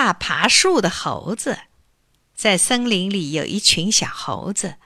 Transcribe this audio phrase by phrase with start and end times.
[0.00, 1.58] 怕爬树的猴子。
[2.34, 4.76] 在森林里有一群小猴子，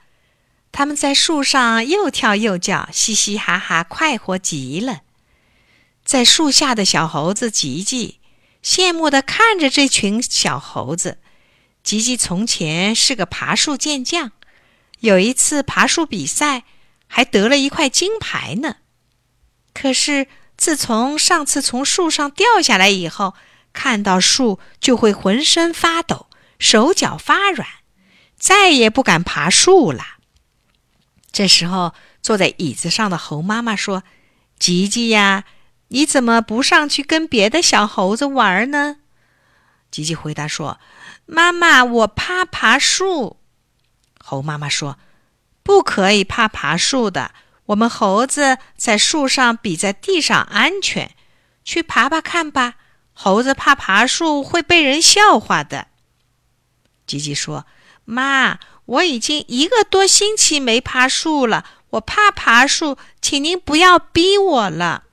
[0.73, 5.03] 他们在树上又跳又叫，嘻嘻哈哈，快活极了。
[6.03, 8.19] 在树下的小猴子吉吉
[8.61, 11.19] 羡慕地看着这群小猴子。
[11.81, 14.33] 吉吉从前是个爬树健将，
[14.99, 16.63] 有一次爬树比赛
[17.07, 18.77] 还得了一块金牌呢。
[19.73, 20.27] 可是
[20.57, 23.33] 自从上次从树上掉下来以后，
[23.75, 26.27] 看到树就会浑身发抖。
[26.57, 27.67] 手脚发软，
[28.37, 30.03] 再也不敢爬树了。
[31.31, 34.03] 这时候，坐在椅子上的猴妈妈说
[34.57, 35.43] ：“吉吉呀，
[35.89, 38.97] 你怎么不上去跟别的小猴子玩呢？”
[39.91, 40.79] 吉吉回答说
[41.27, 43.41] ：“妈妈，我怕爬树。”
[44.23, 44.97] 猴妈妈说
[45.61, 47.31] ：“不可以怕爬树的，
[47.65, 51.11] 我们猴子在树上比在地上安全。
[51.65, 52.75] 去爬爬看吧，
[53.17, 55.87] 猴子怕爬树会被人笑话的。”
[57.07, 57.65] 吉吉说
[58.05, 65.05] ：“妈，我已经一个多星期没爬树了，我怕爬树，请您不要逼我了。”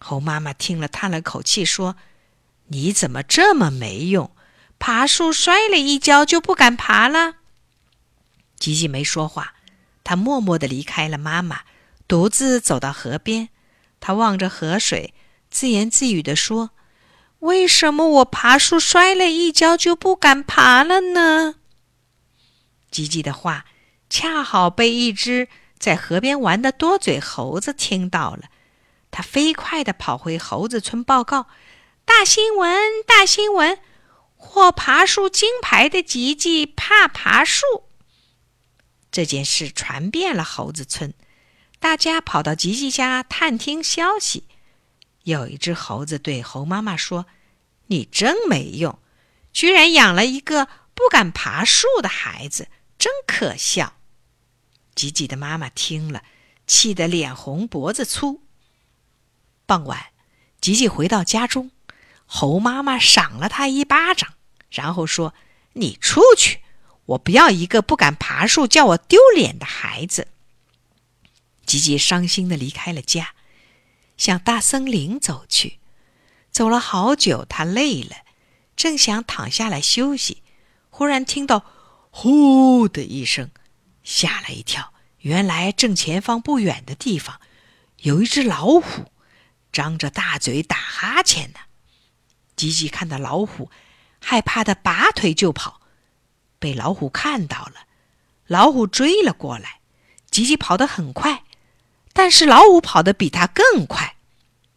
[0.00, 1.96] 猴妈妈听了，叹了口气说
[2.68, 4.30] ：“你怎么这么没用？
[4.78, 7.34] 爬树摔了一跤就不敢爬了？”
[8.58, 9.54] 吉吉没说话，
[10.04, 11.62] 他默默地离开了妈妈，
[12.06, 13.48] 独自走到河边。
[13.98, 15.14] 他望着河水，
[15.50, 16.70] 自言自语地说。
[17.42, 21.56] 为什么我爬树摔了一跤就不敢爬了呢？
[22.88, 23.64] 吉吉的话
[24.08, 28.44] 恰好被一只在河边玩的多嘴猴子听到了，
[29.10, 31.48] 他飞快地跑回猴子村报告
[32.06, 32.78] ：“大新闻！
[33.04, 33.78] 大新闻！
[34.36, 37.64] 获爬树金牌的吉吉怕爬树。”
[39.10, 41.12] 这件事传遍了猴子村，
[41.80, 44.44] 大家跑到吉吉家探听消息。
[45.24, 47.26] 有一只猴子对猴妈妈说
[47.88, 48.98] ：“你真没用，
[49.52, 53.94] 居然养了一个不敢爬树的孩子，真可笑。”
[54.94, 56.22] 吉吉的妈妈听了，
[56.66, 58.42] 气得脸红脖子粗。
[59.64, 60.06] 傍晚，
[60.60, 61.70] 吉吉回到家中，
[62.26, 64.34] 猴妈妈赏了他一巴掌，
[64.70, 65.34] 然后说
[65.74, 66.60] ：“你出去，
[67.06, 70.28] 我不要一个不敢爬树、叫我丢脸的孩子。”
[71.64, 73.34] 吉吉伤心的离开了家。
[74.16, 75.78] 向大森林走去，
[76.50, 78.16] 走了好久，他累了，
[78.76, 80.42] 正想躺下来休息，
[80.90, 81.64] 忽然听到
[82.10, 83.50] “呼”的一声，
[84.02, 84.92] 吓了一跳。
[85.18, 87.40] 原来正前方不远的地方，
[87.98, 89.12] 有一只老虎，
[89.72, 91.60] 张着大嘴打哈欠呢。
[92.56, 93.70] 吉吉看到老虎，
[94.20, 95.80] 害怕的拔腿就跑，
[96.58, 97.86] 被老虎看到了，
[98.46, 99.80] 老虎追了过来。
[100.30, 101.41] 吉吉跑得很快。
[102.12, 104.16] 但是老虎跑得比他更快，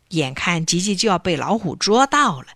[0.10, 2.48] 眼看吉吉就要被老虎捉到了，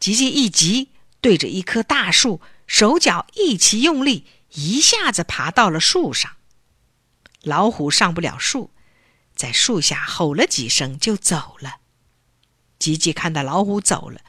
[0.00, 0.88] 吉吉一急，
[1.20, 6.32] 对着一棵大树，手脚一起用力，一下子爬到了树上。
[7.42, 8.70] 老虎上不了树，
[9.36, 11.76] 在树下吼了几声就走了。
[12.78, 14.20] 吉吉看到老虎走了，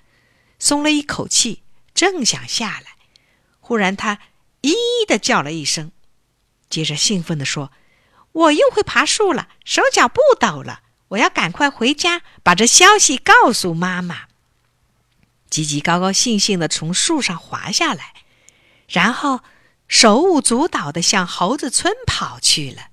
[0.59, 1.64] 松了一口气，
[1.96, 2.96] 正想下来，
[3.59, 4.20] 忽然他
[4.62, 4.74] 咦
[5.08, 5.91] 的叫了一声，
[6.70, 7.72] 接着兴奋地说。
[8.31, 10.81] 我又会爬树了，手脚不抖了。
[11.09, 14.28] 我要赶快回家，把这消息告诉妈妈。
[15.50, 18.14] 吉吉高高兴兴的从树上滑下来，
[18.88, 19.41] 然后
[19.90, 22.91] 手舞足蹈的向猴子村跑去了。